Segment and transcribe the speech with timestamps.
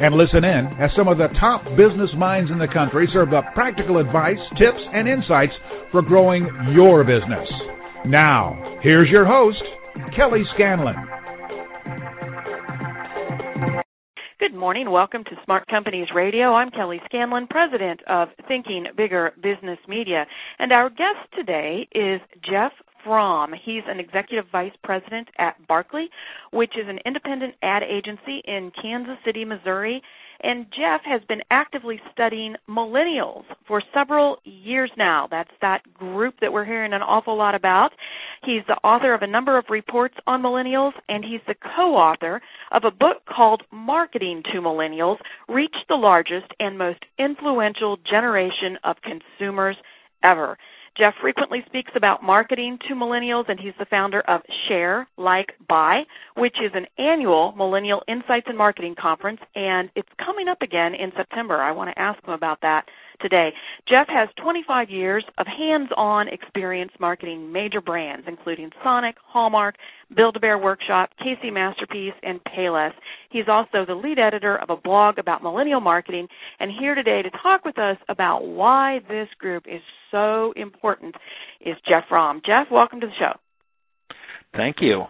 [0.00, 3.44] and listen in as some of the top business minds in the country serve up
[3.54, 5.52] practical advice, tips, and insights
[5.92, 7.48] for growing your business.
[8.06, 9.62] Now, here's your host,
[10.16, 10.96] Kelly Scanlon.
[14.40, 14.90] Good morning.
[14.90, 16.52] Welcome to Smart Companies Radio.
[16.52, 20.26] I'm Kelly Scanlon, president of Thinking Bigger Business Media.
[20.58, 22.72] And our guest today is Jeff
[23.04, 23.52] Fromm.
[23.64, 26.08] He's an executive vice president at Barkley,
[26.52, 30.02] which is an independent ad agency in Kansas City, Missouri.
[30.42, 35.28] And Jeff has been actively studying millennials for several years now.
[35.30, 37.90] That's that group that we're hearing an awful lot about.
[38.44, 42.42] He's the author of a number of reports on millennials, and he's the co author
[42.72, 45.16] of a book called Marketing to Millennials
[45.48, 49.76] Reach the Largest and Most Influential Generation of Consumers
[50.22, 50.58] Ever.
[50.96, 56.02] Jeff frequently speaks about marketing to millennials, and he's the founder of Share, Like, Buy,
[56.36, 61.10] which is an annual Millennial Insights and Marketing Conference, and it's coming up again in
[61.16, 61.60] September.
[61.60, 62.84] I want to ask him about that
[63.20, 63.50] today.
[63.88, 69.76] Jeff has 25 years of hands-on experience marketing major brands, including Sonic, Hallmark,
[70.14, 72.92] Build-A-Bear Workshop, KC Masterpiece, and Payless.
[73.30, 76.28] He's also the lead editor of a blog about millennial marketing,
[76.60, 81.14] and here today to talk with us about why this group is so important
[81.60, 82.40] is Jeff Fromm.
[82.44, 83.38] Jeff, welcome to the show.
[84.56, 85.04] Thank you.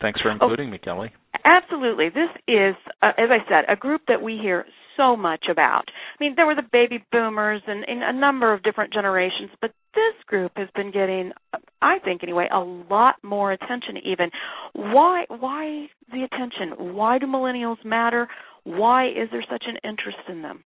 [0.00, 1.12] Thanks for including oh, me, Kelly.
[1.44, 2.08] Absolutely.
[2.08, 4.64] This is, uh, as I said, a group that we hear
[4.98, 5.84] so much about.
[5.88, 10.14] I mean, there were the baby boomers and, a number of different generations, but this
[10.26, 11.32] group has been getting,
[11.80, 13.96] I think anyway, a lot more attention.
[14.04, 14.30] Even
[14.74, 15.24] why?
[15.28, 16.94] Why the attention?
[16.94, 18.28] Why do millennials matter?
[18.64, 20.64] Why is there such an interest in them?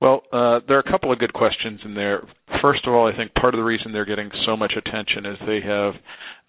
[0.00, 2.26] Well, uh, there are a couple of good questions in there.
[2.62, 5.36] First of all, I think part of the reason they're getting so much attention is
[5.46, 5.94] they have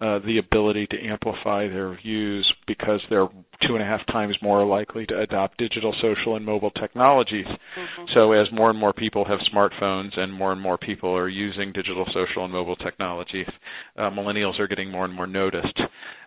[0.00, 3.28] uh, the ability to amplify their views because they're
[3.66, 7.46] two and a half times more likely to adopt digital, social, and mobile technologies.
[7.46, 8.04] Mm-hmm.
[8.14, 11.72] So, as more and more people have smartphones and more and more people are using
[11.72, 13.46] digital, social, and mobile technologies,
[13.98, 15.78] uh, millennials are getting more and more noticed.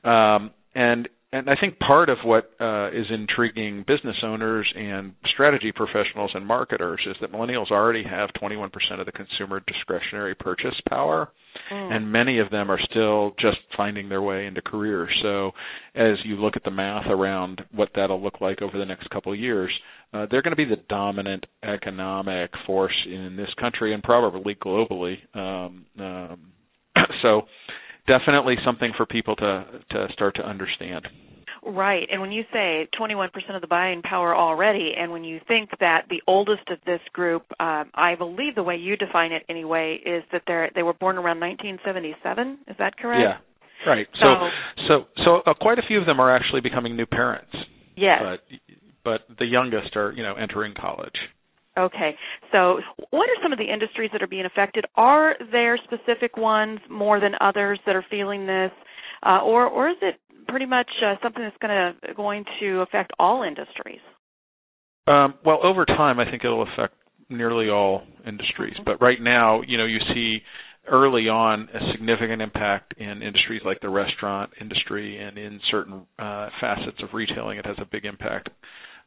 [0.03, 5.73] Um, and and I think part of what uh, is intriguing business owners and strategy
[5.73, 8.69] professionals and marketers is that millennials already have 21%
[8.99, 11.29] of the consumer discretionary purchase power,
[11.69, 11.93] mm.
[11.93, 15.09] and many of them are still just finding their way into careers.
[15.23, 15.51] So,
[15.93, 19.33] as you look at the math around what that'll look like over the next couple
[19.33, 19.71] of years,
[20.13, 25.17] uh, they're going to be the dominant economic force in this country and probably globally.
[25.35, 26.51] Um, um,
[27.21, 27.41] so
[28.07, 31.07] definitely something for people to to start to understand.
[31.65, 32.07] Right.
[32.11, 36.03] And when you say 21% of the buying power already, and when you think that
[36.11, 40.23] the oldest of this group, um, I believe the way you define it anyway, is
[40.31, 42.59] that they're they were born around 1977.
[42.67, 43.21] Is that correct?
[43.23, 43.89] Yeah.
[43.89, 44.07] Right.
[44.19, 44.27] So
[44.87, 47.51] so so uh, quite a few of them are actually becoming new parents.
[47.97, 48.21] Yes.
[48.21, 48.59] But
[49.03, 51.15] but the youngest are you know entering college.
[51.77, 52.15] Okay.
[52.51, 54.85] So, what are some of the industries that are being affected?
[54.95, 58.71] Are there specific ones more than others that are feeling this,
[59.23, 60.15] uh, or or is it
[60.47, 63.99] pretty much uh, something that's going to going to affect all industries?
[65.07, 66.95] Um, well, over time, I think it'll affect
[67.29, 68.75] nearly all industries.
[68.85, 70.39] But right now, you know, you see
[70.87, 76.49] early on a significant impact in industries like the restaurant industry and in certain uh,
[76.61, 77.57] facets of retailing.
[77.57, 78.49] It has a big impact.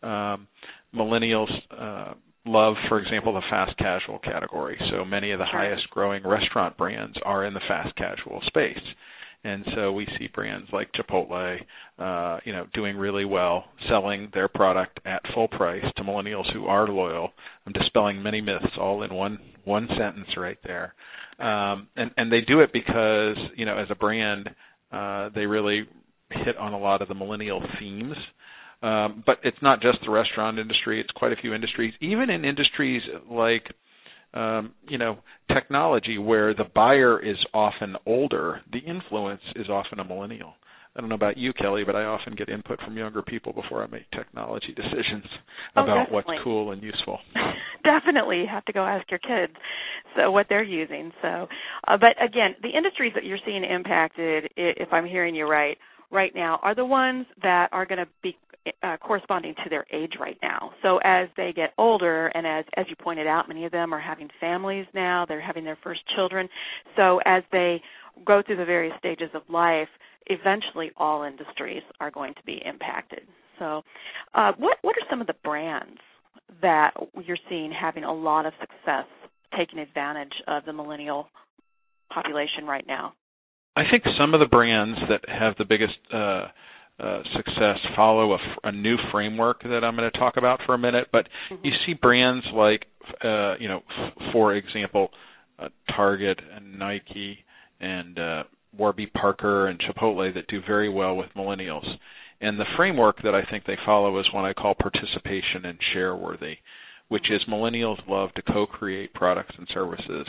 [0.02, 0.48] Um,
[0.94, 2.14] millennials uh,
[2.48, 4.78] love, for example, the fast casual category.
[4.90, 5.60] So many of the sure.
[5.60, 8.78] highest growing restaurant brands are in the fast casual space.
[9.44, 11.58] And so we see brands like Chipotle,
[11.98, 16.66] uh, you know, doing really well, selling their product at full price to millennials who
[16.66, 17.30] are loyal.
[17.64, 20.94] I'm dispelling many myths all in one one sentence right there.
[21.38, 24.50] Um, and and they do it because you know, as a brand,
[24.90, 25.86] uh, they really
[26.30, 28.16] hit on a lot of the millennial themes
[28.82, 31.94] um, but it's not just the restaurant industry; it's quite a few industries.
[32.00, 33.64] Even in industries like
[34.34, 35.18] um, you know
[35.52, 40.54] technology, where the buyer is often older, the influence is often a millennial.
[40.96, 43.84] I don't know about you, Kelly, but I often get input from younger people before
[43.84, 45.24] I make technology decisions
[45.76, 46.14] oh, about definitely.
[46.14, 47.18] what's cool and useful.
[47.84, 49.52] definitely, you have to go ask your kids
[50.16, 51.12] so what they're using.
[51.22, 51.46] So,
[51.86, 55.76] uh, but again, the industries that you're seeing impacted, if I'm hearing you right,
[56.10, 58.36] right now are the ones that are going to be
[58.82, 60.72] uh, corresponding to their age right now.
[60.82, 64.00] So as they get older, and as as you pointed out, many of them are
[64.00, 65.24] having families now.
[65.26, 66.48] They're having their first children.
[66.96, 67.80] So as they
[68.24, 69.88] go through the various stages of life,
[70.26, 73.22] eventually all industries are going to be impacted.
[73.58, 73.82] So,
[74.34, 75.98] uh, what what are some of the brands
[76.62, 76.92] that
[77.24, 79.06] you're seeing having a lot of success
[79.56, 81.28] taking advantage of the millennial
[82.12, 83.14] population right now?
[83.76, 86.46] I think some of the brands that have the biggest uh,
[86.98, 90.78] uh, success follow a, a, new framework that I'm going to talk about for a
[90.78, 91.08] minute.
[91.12, 91.64] But mm-hmm.
[91.64, 92.86] you see brands like,
[93.22, 95.10] uh, you know, f- for example,
[95.60, 97.38] uh, Target and Nike
[97.80, 98.42] and uh,
[98.76, 101.86] Warby Parker and Chipotle that do very well with millennials.
[102.40, 106.16] And the framework that I think they follow is what I call participation and share
[106.16, 106.56] worthy,
[107.08, 110.26] which is millennials love to co-create products and services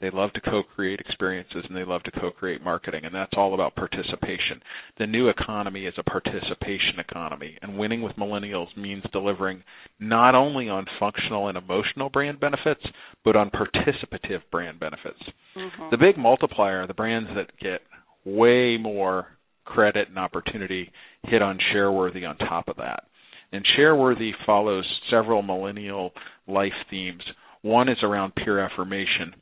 [0.00, 3.76] they love to co-create experiences and they love to co-create marketing and that's all about
[3.76, 4.60] participation.
[4.98, 9.62] The new economy is a participation economy and winning with millennials means delivering
[10.00, 12.82] not only on functional and emotional brand benefits
[13.24, 15.20] but on participative brand benefits.
[15.56, 15.90] Mm-hmm.
[15.90, 17.80] The big multiplier are the brands that get
[18.24, 19.28] way more
[19.64, 20.90] credit and opportunity
[21.22, 23.04] hit on shareworthy on top of that.
[23.52, 26.12] And shareworthy follows several millennial
[26.48, 27.22] life themes.
[27.62, 29.34] One is around peer affirmation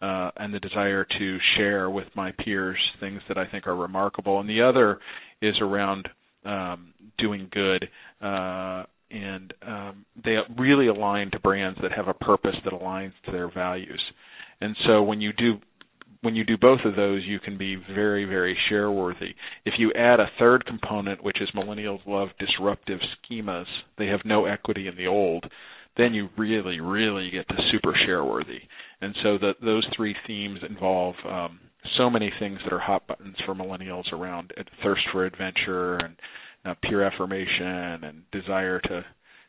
[0.00, 4.40] uh, and the desire to share with my peers things that I think are remarkable.
[4.40, 4.98] And the other
[5.42, 6.08] is around
[6.44, 7.88] um, doing good.
[8.20, 13.32] Uh, and um, they really align to brands that have a purpose that aligns to
[13.32, 14.00] their values.
[14.60, 15.54] And so when you do
[16.22, 19.34] when you do both of those, you can be very, very share worthy.
[19.64, 23.64] If you add a third component, which is millennials love disruptive schemas,
[23.96, 25.50] they have no equity in the old,
[25.96, 28.60] then you really, really get to super share worthy.
[29.00, 31.60] And so the, those three themes involve um,
[31.96, 34.52] so many things that are hot buttons for millennials around
[34.82, 36.16] thirst for adventure and
[36.64, 39.04] uh, peer affirmation and desire to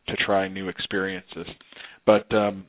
[0.08, 1.46] to try new experiences.
[2.06, 2.66] But um,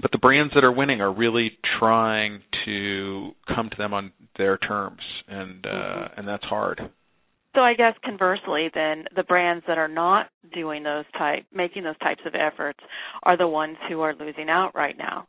[0.00, 4.56] but the brands that are winning are really trying to come to them on their
[4.58, 6.18] terms, and uh, mm-hmm.
[6.20, 6.80] and that's hard.
[7.54, 11.98] So I guess conversely, then the brands that are not doing those type, making those
[11.98, 12.78] types of efforts,
[13.22, 15.26] are the ones who are losing out right now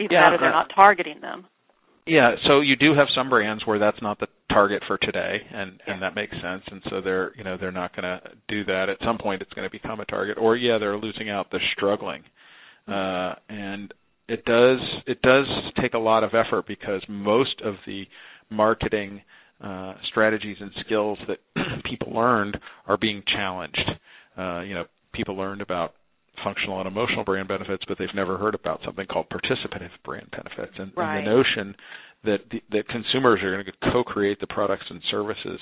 [0.00, 1.46] even yeah, better they're not targeting them.
[2.06, 5.80] Yeah, so you do have some brands where that's not the target for today, and
[5.86, 5.94] yeah.
[5.94, 6.62] and that makes sense.
[6.70, 8.88] And so they're you know they're not going to do that.
[8.88, 11.46] At some point, it's going to become a target, or yeah, they're losing out.
[11.50, 12.22] They're struggling,
[12.86, 13.92] uh, and
[14.28, 15.46] it does it does
[15.80, 18.04] take a lot of effort because most of the
[18.50, 19.22] marketing
[19.62, 21.38] uh, strategies and skills that
[21.84, 23.90] people learned are being challenged.
[24.36, 25.94] Uh, you know, people learned about
[26.44, 30.76] functional and emotional brand benefits, but they've never heard about something called participative brand benefits.
[30.78, 31.18] And, right.
[31.18, 31.74] and the notion
[32.24, 35.60] that the, that consumers are going to co-create the products and services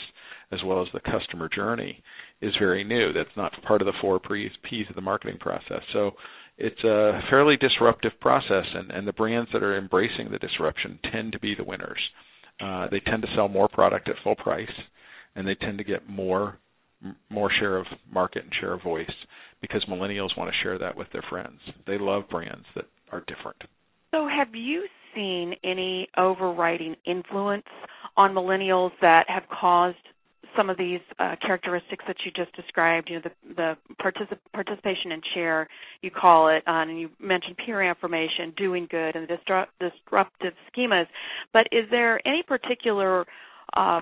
[0.51, 2.03] as well as the customer journey
[2.41, 3.13] is very new.
[3.13, 4.51] That's not part of the four P's,
[4.89, 5.83] of the marketing process.
[5.93, 6.13] So
[6.59, 11.33] it's a fairly disruptive process, and, and the brands that are embracing the disruption tend
[11.33, 12.01] to be the winners.
[12.61, 14.69] Uh, they tend to sell more product at full price,
[15.35, 16.59] and they tend to get more
[17.29, 19.11] more share of market and share of voice
[19.61, 21.59] because millennials want to share that with their friends.
[21.87, 23.63] They love brands that are different.
[24.11, 27.67] So, have you seen any overriding influence
[28.17, 29.97] on millennials that have caused
[30.57, 33.11] some of these uh, characteristics that you just described?
[33.11, 35.69] You know, the, the particip- participation and share,
[36.03, 40.53] you call it, uh, and you mentioned peer affirmation, doing good, and the disrupt- disruptive
[40.71, 41.07] schemas.
[41.53, 43.27] But is there any particular
[43.77, 44.01] uh,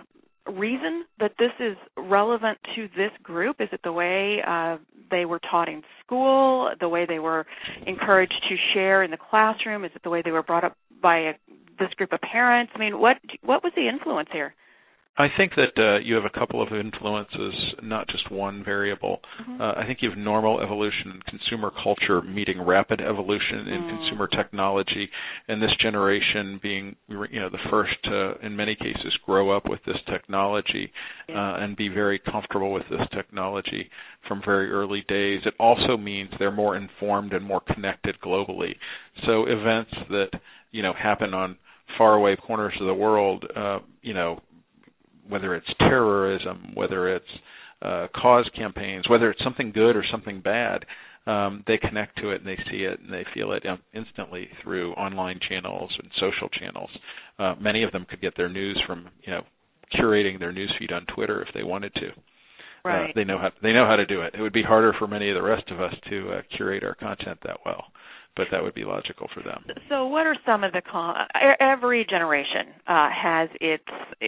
[0.50, 3.56] reason that this is relevant to this group?
[3.60, 4.78] Is it the way uh,
[5.10, 7.46] they were taught in school, the way they were
[7.86, 9.84] encouraged to share in the classroom?
[9.84, 11.32] Is it the way they were brought up by a,
[11.78, 12.72] this group of parents?
[12.74, 14.54] I mean, what what was the influence here?
[15.18, 19.20] I think that uh, you have a couple of influences, not just one variable.
[19.42, 19.60] Mm-hmm.
[19.60, 23.98] Uh, I think you have normal evolution in consumer culture meeting rapid evolution in mm.
[23.98, 25.10] consumer technology,
[25.48, 29.80] and this generation being, you know, the first to, in many cases, grow up with
[29.84, 30.90] this technology
[31.28, 31.56] yeah.
[31.56, 33.90] uh, and be very comfortable with this technology
[34.26, 35.42] from very early days.
[35.44, 38.76] It also means they're more informed and more connected globally.
[39.26, 40.30] So events that
[40.70, 41.58] you know happen on
[41.98, 44.40] faraway corners of the world, uh, you know,
[45.28, 47.24] whether it's terrorism, whether it's
[47.82, 50.84] uh, cause campaigns, whether it's something good or something bad,
[51.26, 54.48] um, they connect to it and they see it and they feel it um, instantly
[54.62, 56.90] through online channels and social channels.
[57.38, 59.42] Uh, many of them could get their news from you know
[59.94, 62.08] curating their news feed on Twitter if they wanted to.
[62.84, 63.10] Uh, right.
[63.10, 64.34] Uh, they know how they know how to do it.
[64.34, 66.94] It would be harder for many of the rest of us to uh, curate our
[66.94, 67.84] content that well
[68.36, 69.64] but that would be logical for them.
[69.88, 71.14] So, what are some of the con-
[71.60, 73.84] every generation uh, has its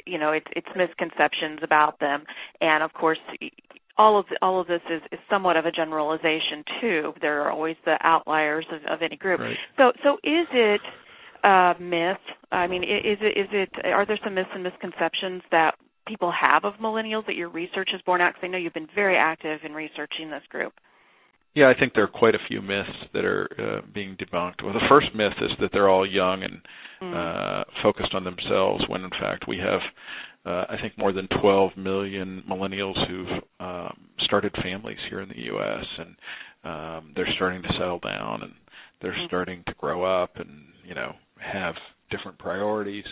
[0.07, 2.25] you know its its misconceptions about them,
[2.61, 3.19] and of course,
[3.97, 7.13] all of the, all of this is, is somewhat of a generalization too.
[7.21, 9.41] There are always the outliers of, of any group.
[9.41, 9.57] Right.
[9.77, 10.81] So so is it
[11.43, 12.19] a myth?
[12.53, 16.65] I mean, is it is it are there some myths and misconceptions that people have
[16.65, 18.35] of millennials that your research has borne out?
[18.35, 20.73] Because I know you've been very active in researching this group.
[21.55, 24.65] Yeah, I think there are quite a few myths that are uh, being debunked.
[24.65, 26.59] Well, the first myth is that they're all young and
[27.01, 27.15] mm.
[27.15, 29.81] uh, focused on themselves, when in fact we have,
[30.45, 35.43] uh, I think, more than 12 million millennials who've um, started families here in the
[35.43, 35.85] U.S.
[35.99, 36.17] and
[36.65, 38.53] um, they're starting to settle down and
[39.01, 39.27] they're mm.
[39.27, 40.51] starting to grow up and
[40.85, 41.75] you know have
[42.11, 43.05] different priorities.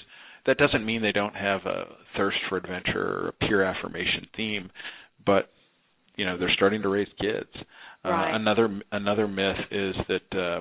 [0.47, 1.85] That doesn't mean they don't have a
[2.17, 4.71] thirst for adventure or a peer affirmation theme,
[5.25, 5.51] but
[6.17, 7.49] you know they're starting to raise kids
[8.05, 8.33] uh, right.
[8.33, 10.61] Uh, another another myth is that uh,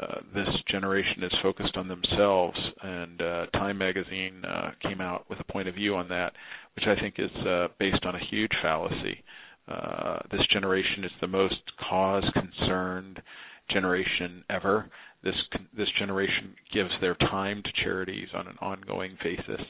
[0.00, 5.38] uh, this generation is focused on themselves, and uh, Time Magazine uh, came out with
[5.40, 6.32] a point of view on that,
[6.76, 9.22] which I think is uh, based on a huge fallacy.
[9.68, 13.20] Uh, this generation is the most cause-concerned
[13.72, 14.90] generation ever.
[15.22, 15.34] This
[15.76, 19.64] this generation gives their time to charities on an ongoing basis.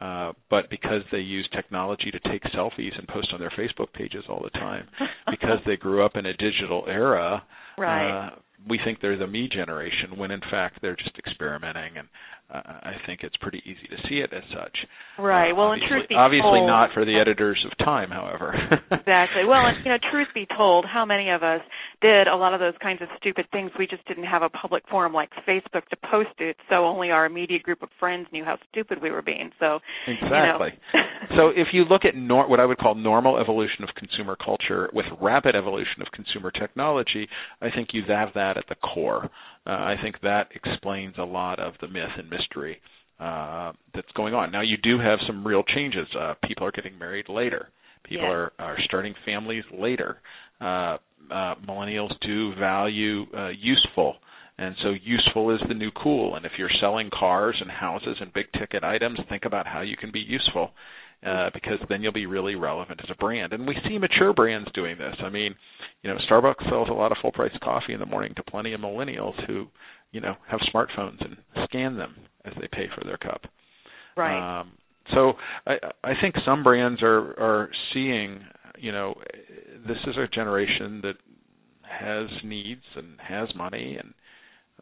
[0.00, 4.24] Uh, but because they use technology to take selfies and post on their Facebook pages
[4.28, 4.86] all the time,
[5.30, 7.42] because they grew up in a digital era,
[7.78, 8.26] right.
[8.26, 8.30] uh,
[8.68, 12.08] we think they're the me generation when in fact they're just experimenting and
[12.52, 14.76] uh, I think it's pretty easy to see it as such.
[15.18, 15.50] Right.
[15.50, 18.52] Uh, well, in truth be obviously told, not for the editors of Time, however.
[18.92, 19.44] exactly.
[19.48, 21.62] Well, and you know, truth be told, how many of us
[22.04, 23.70] did a lot of those kinds of stupid things?
[23.78, 27.24] We just didn't have a public forum like Facebook to post it, so only our
[27.24, 29.50] immediate group of friends knew how stupid we were being.
[29.58, 30.68] So exactly.
[30.92, 31.36] You know.
[31.36, 34.90] so if you look at nor- what I would call normal evolution of consumer culture
[34.92, 37.26] with rapid evolution of consumer technology,
[37.62, 39.30] I think you have that at the core.
[39.66, 42.82] Uh, I think that explains a lot of the myth and mystery
[43.18, 44.52] uh, that's going on.
[44.52, 46.06] Now, you do have some real changes.
[46.18, 47.70] Uh, people are getting married later.
[48.04, 48.32] People yes.
[48.32, 50.18] are, are starting families later.
[50.60, 50.96] Uh,
[51.30, 54.16] uh, millennials do value uh, useful,
[54.58, 56.36] and so useful is the new cool.
[56.36, 59.96] And if you're selling cars and houses and big ticket items, think about how you
[59.96, 60.70] can be useful.
[61.24, 63.54] Uh, because then you'll be really relevant as a brand.
[63.54, 65.14] And we see mature brands doing this.
[65.24, 65.54] I mean,
[66.02, 68.74] you know, Starbucks sells a lot of full price coffee in the morning to plenty
[68.74, 69.68] of millennials who,
[70.12, 73.40] you know, have smartphones and scan them as they pay for their cup.
[74.18, 74.60] Right.
[74.60, 74.72] Um,
[75.14, 75.32] so
[75.66, 78.40] I, I think some brands are are seeing,
[78.78, 79.14] you know,
[79.86, 81.16] this is a generation that
[81.82, 84.14] has needs and has money and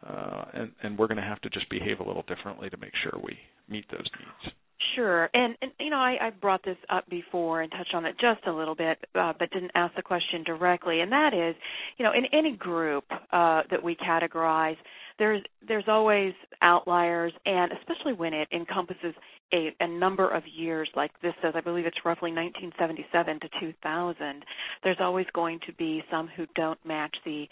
[0.07, 2.91] uh, and and we're going to have to just behave a little differently to make
[3.03, 3.37] sure we
[3.69, 4.55] meet those needs.
[4.95, 8.15] Sure, and, and you know I, I brought this up before and touched on it
[8.19, 11.55] just a little bit, uh, but didn't ask the question directly, and that is,
[11.97, 14.75] you know, in any group uh, that we categorize,
[15.19, 19.13] there's there's always outliers, and especially when it encompasses
[19.53, 24.45] a, a number of years, like this says, I believe it's roughly 1977 to 2000.
[24.83, 27.45] There's always going to be some who don't match the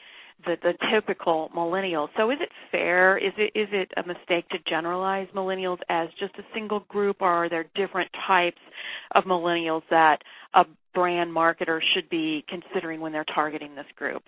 [0.45, 2.09] the, the typical millennial.
[2.17, 3.15] So is it fair?
[3.17, 7.29] Is it is it a mistake to generalize millennials as just a single group, or
[7.29, 8.57] are there different types
[9.13, 10.17] of millennials that
[10.55, 10.63] a
[10.95, 14.23] brand marketer should be considering when they're targeting this group?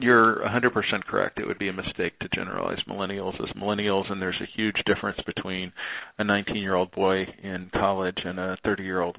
[0.00, 0.72] You're 100%
[1.04, 1.38] correct.
[1.38, 5.18] It would be a mistake to generalize millennials as millennials, and there's a huge difference
[5.26, 5.72] between
[6.18, 9.18] a 19-year-old boy in college and a 30-year-old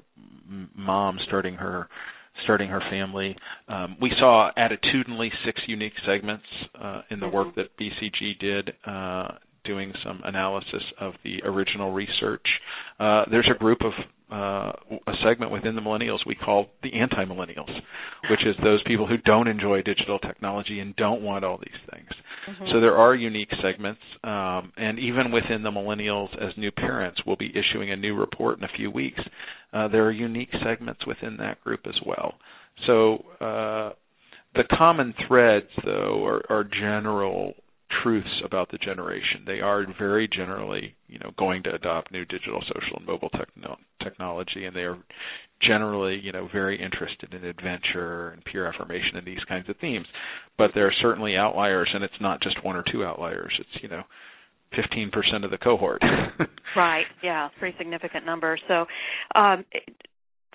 [0.74, 1.88] mom starting her
[2.44, 3.36] starting her family.
[3.68, 7.36] Um, we saw attitudinally six unique segments uh, in the mm-hmm.
[7.36, 8.72] work that BCG did.
[8.86, 12.44] Uh, doing some analysis of the original research.
[12.98, 13.92] Uh, there's a group of
[14.32, 14.72] uh,
[15.06, 17.70] a segment within the millennials we call the anti-millennials,
[18.30, 22.08] which is those people who don't enjoy digital technology and don't want all these things.
[22.48, 22.64] Mm-hmm.
[22.72, 27.36] So there are unique segments, um, and even within the millennials, as new parents, we'll
[27.36, 29.20] be issuing a new report in a few weeks.
[29.72, 32.34] Uh, there are unique segments within that group as well.
[32.86, 33.90] So uh,
[34.54, 37.54] the common threads, though, are, are general
[38.02, 39.44] truths about the generation.
[39.46, 43.78] They are very generally, you know, going to adopt new digital, social, and mobile techno-
[44.02, 44.98] technology, and they are
[45.60, 50.06] generally, you know, very interested in adventure and peer affirmation and these kinds of themes.
[50.58, 53.52] But there are certainly outliers, and it's not just one or two outliers.
[53.58, 54.02] It's you know,
[54.76, 56.02] 15% of the cohort.
[56.76, 57.04] right.
[57.22, 58.58] Yeah, pretty significant number.
[58.68, 58.86] So,
[59.34, 59.64] um,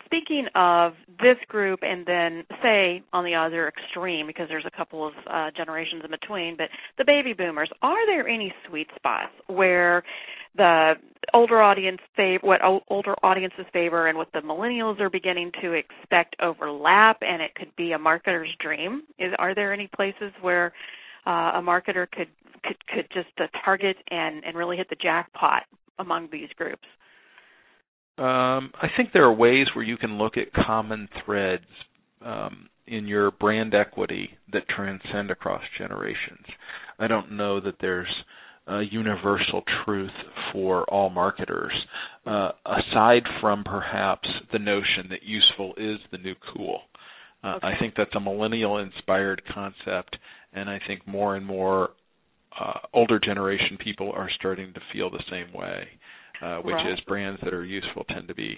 [0.08, 5.06] speaking of this group and then say on the other extreme because there's a couple
[5.06, 10.04] of uh, generations in between but the baby boomers are there any sweet spots where
[10.56, 10.94] the
[11.34, 16.36] older audience fav- what older audiences favor and what the millennials are beginning to expect
[16.42, 19.04] overlap and it could be a marketer's dream?
[19.20, 20.74] Is are there any places where
[21.26, 22.30] uh, a marketer could
[22.64, 25.64] could could just uh, target and and really hit the jackpot
[26.00, 26.88] among these groups
[28.18, 31.66] um, I think there are ways where you can look at common threads
[32.22, 36.46] um, in your brand equity that transcend across generations.
[37.00, 38.08] I don't know that there's
[38.68, 40.12] a universal truth
[40.52, 41.74] for all marketers,
[42.26, 46.82] uh, aside from perhaps the notion that useful is the new cool.
[47.44, 47.68] Uh, okay.
[47.68, 50.18] I think that's a millennial inspired concept,
[50.54, 51.92] and I think more and more
[52.60, 55.88] uh, older generation people are starting to feel the same way,
[56.42, 56.92] uh, which right.
[56.94, 58.58] is brands that are useful tend to be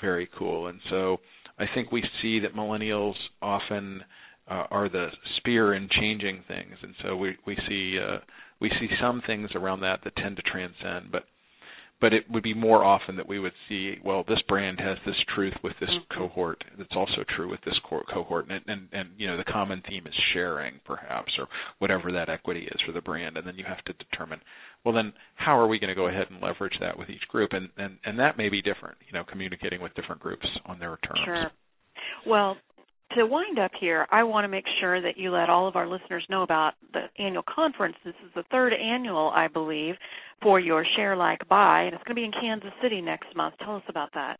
[0.00, 0.68] very cool.
[0.68, 1.18] And so
[1.58, 4.02] I think we see that millennials often
[4.48, 8.18] uh, are the spear in changing things, and so we we see uh,
[8.60, 11.24] we see some things around that that tend to transcend, but
[12.00, 15.16] but it would be more often that we would see, well, this brand has this
[15.34, 16.18] truth with this mm-hmm.
[16.18, 19.82] cohort that's also true with this co- cohort, and, and and you know the common
[19.88, 21.46] theme is sharing, perhaps, or
[21.78, 24.40] whatever that equity is for the brand, and then you have to determine,
[24.84, 27.50] well, then how are we going to go ahead and leverage that with each group,
[27.52, 30.98] and and and that may be different, you know, communicating with different groups on their
[31.06, 31.20] terms.
[31.24, 31.50] Sure.
[32.26, 32.56] Well,
[33.14, 35.86] to wind up here, I want to make sure that you let all of our
[35.86, 37.96] listeners know about the annual conference.
[38.04, 39.94] This is the third annual, I believe,
[40.42, 43.54] for your Share Like Buy, and it's going to be in Kansas City next month.
[43.64, 44.38] Tell us about that.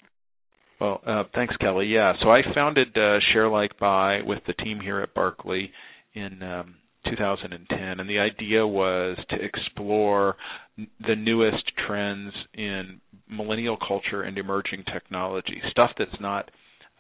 [0.81, 1.87] Well, uh, thanks, Kelly.
[1.87, 5.71] Yeah, so I founded uh, Share Like Buy with the team here at Barkley
[6.15, 6.75] in um,
[7.09, 10.37] 2010, and the idea was to explore
[10.77, 16.51] the newest trends in millennial culture and emerging technology, stuff that's not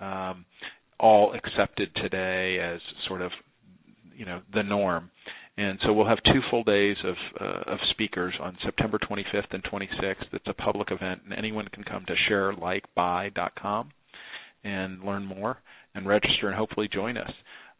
[0.00, 0.44] um,
[0.98, 3.32] all accepted today as sort of
[4.16, 5.10] you know the norm.
[5.56, 9.62] And so we'll have two full days of uh, of speakers on September 25th and
[9.62, 10.26] 26th.
[10.32, 13.92] It's a public event, and anyone can come to shareLikeBuy.com
[14.64, 15.58] and learn more
[15.94, 17.30] and register, and hopefully join us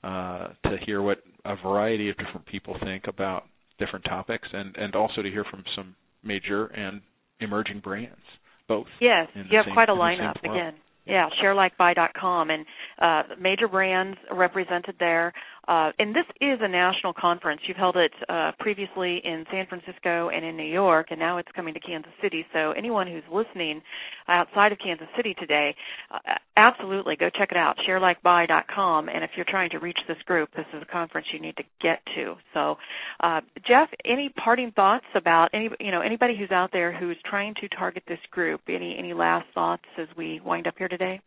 [0.04, 3.44] uh, to hear what a variety of different people think about
[3.78, 7.00] different topics, and and also to hear from some major and
[7.40, 8.23] emerging brands.
[8.68, 8.87] Both.
[9.00, 10.75] Yes, you have quite a lineup again.
[11.06, 12.66] Yeah, ShareLikeBuy.com and
[12.99, 15.32] uh, major brands represented there.
[15.66, 17.61] Uh, and this is a national conference.
[17.66, 21.49] You've held it uh, previously in San Francisco and in New York, and now it's
[21.56, 22.44] coming to Kansas City.
[22.52, 23.81] So anyone who's listening
[24.28, 25.74] outside of Kansas City today,
[26.11, 26.18] uh,
[26.57, 29.09] absolutely go check it out, ShareLikeBuy.com.
[29.09, 31.64] And if you're trying to reach this group, this is a conference you need to
[31.81, 32.35] get to.
[32.52, 32.76] So,
[33.20, 37.55] uh, Jeff, any parting thoughts about any, you know, anybody who's out there who's trying
[37.61, 38.61] to target this group?
[38.68, 41.20] Any any last thoughts as we wind up here today?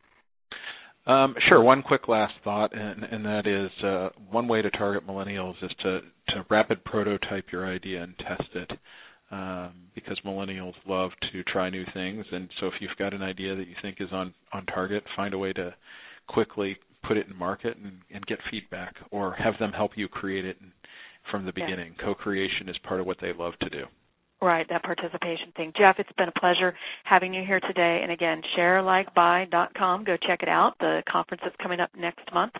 [1.07, 1.61] Um, sure.
[1.61, 5.71] One quick last thought, and, and that is uh, one way to target millennials is
[5.83, 8.71] to, to rapid prototype your idea and test it.
[9.29, 13.57] Um, because millennials love to try new things, and so if you've got an idea
[13.57, 15.75] that you think is on on target, find a way to
[16.27, 20.45] quickly put it in market and, and get feedback, or have them help you create
[20.45, 20.55] it
[21.31, 21.95] from the beginning.
[21.97, 22.05] Yeah.
[22.05, 23.85] Co-creation is part of what they love to do.
[24.39, 25.73] Right, that participation thing.
[25.75, 28.01] Jeff, it's been a pleasure having you here today.
[28.03, 30.03] And again, sharelikebuy.com.
[30.03, 30.73] Go check it out.
[30.79, 32.53] The conference is coming up next month.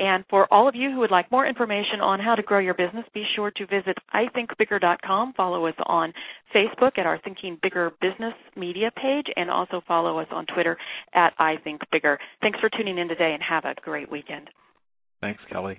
[0.00, 2.74] And for all of you who would like more information on how to grow your
[2.74, 5.34] business, be sure to visit ithinkbigger.com.
[5.36, 6.12] Follow us on
[6.52, 10.76] Facebook at our Thinking Bigger Business Media page and also follow us on Twitter
[11.14, 12.16] at ithinkbigger.
[12.40, 14.50] Thanks for tuning in today and have a great weekend.
[15.20, 15.78] Thanks, Kelly.